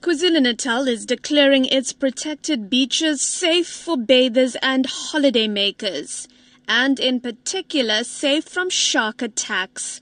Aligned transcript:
KwaZulu-Natal 0.00 0.86
is 0.86 1.04
declaring 1.04 1.64
its 1.64 1.92
protected 1.92 2.70
beaches 2.70 3.20
safe 3.20 3.66
for 3.66 3.96
bathers 3.96 4.56
and 4.62 4.86
holidaymakers, 4.86 6.28
and 6.68 7.00
in 7.00 7.20
particular 7.20 8.04
safe 8.04 8.44
from 8.44 8.70
shark 8.70 9.22
attacks. 9.22 10.00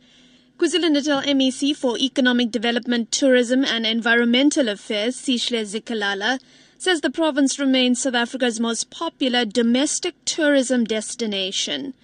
KwaZulu-Natal 0.58 1.22
MEC 1.22 1.74
for 1.74 1.96
Economic 1.96 2.50
Development, 2.50 3.10
Tourism 3.10 3.64
and 3.64 3.86
Environmental 3.86 4.68
Affairs, 4.68 5.16
Sihle 5.16 5.62
Zikalala, 5.62 6.40
says 6.76 7.00
the 7.00 7.08
province 7.08 7.58
remains 7.58 8.02
South 8.02 8.14
Africa's 8.14 8.60
most 8.60 8.90
popular 8.90 9.46
domestic 9.46 10.14
tourism 10.26 10.84
destination. 10.84 11.94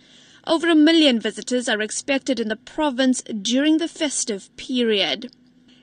Over 0.46 0.70
a 0.70 0.74
million 0.74 1.20
visitors 1.20 1.68
are 1.68 1.82
expected 1.82 2.40
in 2.40 2.48
the 2.48 2.56
province 2.56 3.20
during 3.22 3.76
the 3.76 3.86
festive 3.86 4.48
period. 4.56 5.30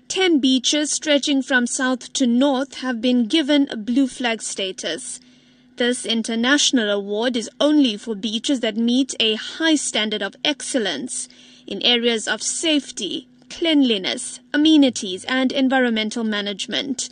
Ten 0.09 0.39
beaches 0.39 0.89
stretching 0.89 1.43
from 1.43 1.67
south 1.67 2.11
to 2.13 2.25
north 2.25 2.77
have 2.77 2.99
been 2.99 3.27
given 3.27 3.67
a 3.69 3.77
blue 3.77 4.07
flag 4.07 4.41
status. 4.41 5.19
This 5.75 6.03
international 6.03 6.89
award 6.89 7.37
is 7.37 7.47
only 7.59 7.95
for 7.95 8.15
beaches 8.15 8.61
that 8.61 8.75
meet 8.75 9.13
a 9.19 9.35
high 9.35 9.75
standard 9.75 10.23
of 10.23 10.35
excellence 10.43 11.29
in 11.67 11.79
areas 11.83 12.27
of 12.27 12.41
safety, 12.41 13.27
cleanliness, 13.51 14.39
amenities, 14.51 15.25
and 15.25 15.51
environmental 15.51 16.23
management. 16.23 17.09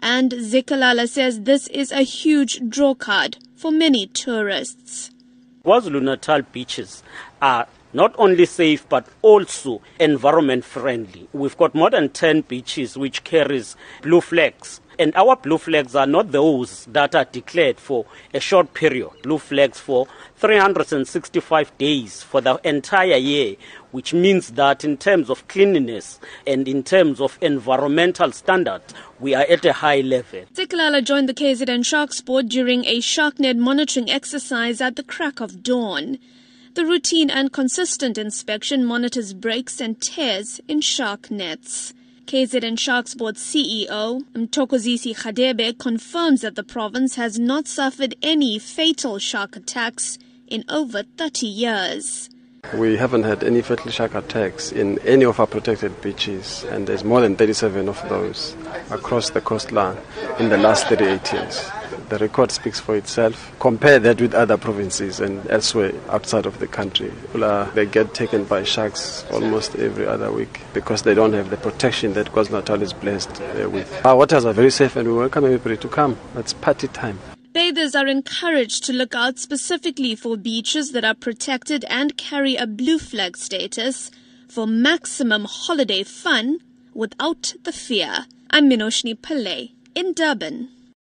And 0.00 0.32
Zikalala 0.32 1.08
says 1.08 1.42
this 1.42 1.68
is 1.68 1.92
a 1.92 2.02
huge 2.02 2.58
drawcard 2.62 3.36
for 3.54 3.70
many 3.70 4.08
tourists. 4.08 5.12
KwaZulu-Natal 5.64 6.42
beaches 6.50 7.04
are 7.40 7.68
not 7.92 8.14
only 8.18 8.46
safe 8.46 8.88
but 8.88 9.06
also 9.22 9.80
environment 9.98 10.64
friendly. 10.64 11.28
We've 11.32 11.56
got 11.56 11.74
more 11.74 11.90
than 11.90 12.10
10 12.10 12.42
beaches 12.42 12.96
which 12.96 13.24
carries 13.24 13.76
blue 14.02 14.20
flags. 14.20 14.80
And 14.98 15.16
our 15.16 15.34
blue 15.34 15.56
flags 15.56 15.96
are 15.96 16.06
not 16.06 16.30
those 16.30 16.84
that 16.84 17.14
are 17.14 17.24
declared 17.24 17.80
for 17.80 18.04
a 18.34 18.40
short 18.40 18.74
period. 18.74 19.08
Blue 19.22 19.38
flags 19.38 19.80
for 19.80 20.06
365 20.36 21.78
days 21.78 22.22
for 22.22 22.42
the 22.42 22.60
entire 22.64 23.16
year, 23.16 23.56
which 23.92 24.12
means 24.12 24.50
that 24.50 24.84
in 24.84 24.98
terms 24.98 25.30
of 25.30 25.48
cleanliness 25.48 26.20
and 26.46 26.68
in 26.68 26.82
terms 26.82 27.18
of 27.18 27.38
environmental 27.40 28.30
standards, 28.30 28.92
we 29.18 29.34
are 29.34 29.46
at 29.48 29.64
a 29.64 29.72
high 29.72 30.02
level. 30.02 30.44
Zikalala 30.52 31.02
joined 31.02 31.30
the 31.30 31.34
KZN 31.34 31.86
Sharks 31.86 32.20
Board 32.20 32.50
during 32.50 32.84
a 32.84 32.98
SharkNet 32.98 33.56
monitoring 33.56 34.10
exercise 34.10 34.82
at 34.82 34.96
the 34.96 35.02
crack 35.02 35.40
of 35.40 35.62
dawn. 35.62 36.18
The 36.74 36.86
routine 36.86 37.30
and 37.30 37.52
consistent 37.52 38.16
inspection 38.16 38.84
monitors 38.84 39.34
breaks 39.34 39.80
and 39.80 40.00
tears 40.00 40.60
in 40.68 40.80
shark 40.80 41.28
nets. 41.28 41.92
KZN 42.26 42.78
Sharks 42.78 43.14
Board 43.14 43.34
CEO 43.34 44.22
Mtokozisi 44.34 45.16
Khadebe 45.16 45.76
confirms 45.76 46.42
that 46.42 46.54
the 46.54 46.62
province 46.62 47.16
has 47.16 47.40
not 47.40 47.66
suffered 47.66 48.14
any 48.22 48.60
fatal 48.60 49.18
shark 49.18 49.56
attacks 49.56 50.16
in 50.46 50.64
over 50.68 51.02
30 51.02 51.48
years. 51.48 52.30
We 52.74 52.96
haven't 52.96 53.24
had 53.24 53.42
any 53.42 53.62
fatal 53.62 53.90
shark 53.90 54.14
attacks 54.14 54.70
in 54.70 54.98
any 55.00 55.24
of 55.24 55.40
our 55.40 55.46
protected 55.46 56.00
beaches, 56.00 56.62
and 56.64 56.86
there's 56.86 57.02
more 57.02 57.20
than 57.20 57.34
37 57.34 57.88
of 57.88 58.08
those 58.08 58.54
across 58.90 59.30
the 59.30 59.40
coastline 59.40 59.98
in 60.38 60.50
the 60.50 60.56
last 60.56 60.86
38 60.86 61.32
years 61.32 61.70
the 62.10 62.18
record 62.18 62.50
speaks 62.50 62.80
for 62.80 62.96
itself. 62.96 63.54
Compare 63.60 64.00
that 64.00 64.20
with 64.20 64.34
other 64.34 64.56
provinces 64.56 65.20
and 65.20 65.48
elsewhere 65.48 65.92
outside 66.08 66.44
of 66.44 66.58
the 66.58 66.66
country. 66.66 67.12
they 67.74 67.86
get 67.86 68.14
taken 68.14 68.44
by 68.44 68.64
sharks 68.64 69.24
almost 69.30 69.76
every 69.76 70.06
other 70.06 70.32
week 70.32 70.60
because 70.74 71.02
they 71.02 71.14
don't 71.14 71.32
have 71.32 71.50
the 71.50 71.56
protection 71.56 72.12
that 72.14 72.32
KwaZulu-Natal 72.32 72.82
is 72.82 72.92
blessed 72.92 73.40
uh, 73.40 73.70
with. 73.70 74.04
Our 74.04 74.16
waters 74.16 74.44
are 74.44 74.52
very 74.52 74.70
safe 74.70 74.96
and 74.96 75.06
we 75.06 75.14
welcome 75.14 75.44
everybody 75.44 75.76
to 75.76 75.88
come. 75.88 76.18
It's 76.34 76.52
party 76.52 76.88
time. 76.88 77.20
Bathers 77.70 77.94
are 77.94 78.08
encouraged 78.08 78.82
to 78.86 78.92
look 78.92 79.14
out 79.14 79.38
specifically 79.38 80.16
for 80.16 80.36
beaches 80.36 80.90
that 80.90 81.04
are 81.04 81.14
protected 81.14 81.84
and 81.84 82.16
carry 82.16 82.56
a 82.56 82.66
blue 82.66 82.98
flag 82.98 83.36
status 83.36 84.10
for 84.48 84.66
maximum 84.66 85.44
holiday 85.44 86.02
fun 86.02 86.58
without 86.94 87.54
the 87.62 87.70
fear. 87.70 88.26
I'm 88.50 88.68
Minoshni 88.68 89.14
Pillay 89.14 89.70
in 89.94 90.14
Durban. 90.14 90.68